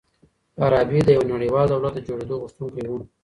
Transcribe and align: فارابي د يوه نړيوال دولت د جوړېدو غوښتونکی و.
فارابي 0.57 0.99
د 1.05 1.09
يوه 1.17 1.29
نړيوال 1.33 1.65
دولت 1.69 1.93
د 1.95 1.99
جوړېدو 2.07 2.41
غوښتونکی 2.41 2.85
و. 2.89 2.93